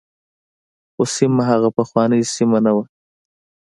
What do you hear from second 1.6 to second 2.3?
پخوانۍ